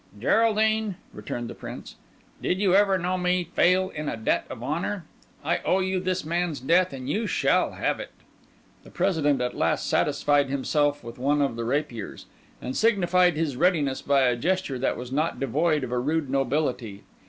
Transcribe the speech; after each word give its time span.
"Geraldine," 0.19 0.95
returned 1.13 1.47
the 1.47 1.53
Prince, 1.53 1.95
"did 2.41 2.59
you 2.59 2.73
ever 2.73 2.97
know 2.97 3.19
me 3.19 3.43
fail 3.43 3.89
in 3.89 4.09
a 4.09 4.17
debt 4.17 4.45
of 4.49 4.63
honour? 4.63 5.05
I 5.45 5.59
owe 5.63 5.77
you 5.79 5.99
this 5.99 6.25
man's 6.25 6.59
death, 6.59 6.91
and 6.91 7.07
you 7.07 7.27
shall 7.27 7.73
have 7.73 7.99
it." 7.99 8.09
The 8.83 8.89
President 8.89 9.41
at 9.41 9.55
last 9.55 9.87
satisfied 9.87 10.49
himself 10.49 11.03
with 11.03 11.19
one 11.19 11.39
of 11.39 11.55
the 11.55 11.65
rapiers, 11.65 12.25
and 12.59 12.75
signified 12.75 13.35
his 13.37 13.55
readiness 13.57 14.01
by 14.01 14.21
a 14.21 14.35
gesture 14.35 14.79
that 14.79 14.97
was 14.97 15.11
not 15.11 15.39
devoid 15.39 15.83
of 15.83 15.91
a 15.91 15.99
rude 15.99 16.31
nobility. 16.31 17.03